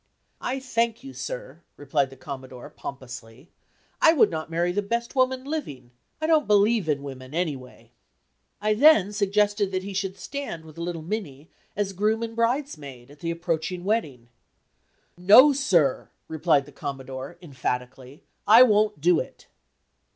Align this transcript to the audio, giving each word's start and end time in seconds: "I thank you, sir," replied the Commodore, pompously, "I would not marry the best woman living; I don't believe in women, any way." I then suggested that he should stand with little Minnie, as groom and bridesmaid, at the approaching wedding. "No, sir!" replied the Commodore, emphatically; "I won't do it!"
"I 0.41 0.59
thank 0.59 1.03
you, 1.03 1.13
sir," 1.13 1.61
replied 1.77 2.09
the 2.09 2.15
Commodore, 2.15 2.71
pompously, 2.71 3.51
"I 4.01 4.13
would 4.13 4.31
not 4.31 4.49
marry 4.49 4.71
the 4.71 4.81
best 4.81 5.15
woman 5.15 5.43
living; 5.43 5.91
I 6.19 6.25
don't 6.25 6.47
believe 6.47 6.89
in 6.89 7.03
women, 7.03 7.35
any 7.35 7.55
way." 7.55 7.91
I 8.59 8.73
then 8.73 9.13
suggested 9.13 9.71
that 9.71 9.83
he 9.83 9.93
should 9.93 10.17
stand 10.17 10.65
with 10.65 10.79
little 10.79 11.03
Minnie, 11.03 11.51
as 11.75 11.93
groom 11.93 12.23
and 12.23 12.35
bridesmaid, 12.35 13.11
at 13.11 13.19
the 13.19 13.29
approaching 13.29 13.83
wedding. 13.83 14.29
"No, 15.19 15.53
sir!" 15.53 16.09
replied 16.27 16.65
the 16.65 16.71
Commodore, 16.71 17.37
emphatically; 17.39 18.23
"I 18.47 18.63
won't 18.63 19.01
do 19.01 19.19
it!" 19.19 19.45